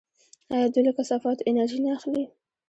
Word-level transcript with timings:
آیا 0.53 0.67
دوی 0.73 0.83
له 0.87 0.91
کثافاتو 0.97 1.47
انرژي 1.49 1.79
نه 1.83 1.89
اخلي؟ 1.97 2.23